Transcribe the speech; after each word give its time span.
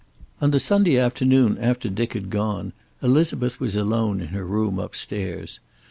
On 0.41 0.49
the 0.49 0.59
Sunday 0.59 0.97
afternoon 0.97 1.59
after 1.59 1.87
Dick 1.87 2.13
had 2.13 2.31
gone 2.31 2.73
Elizabeth 3.03 3.59
was 3.59 3.75
alone 3.75 4.19
in 4.19 4.29
her 4.29 4.45
room 4.45 4.79
upstairs. 4.79 5.59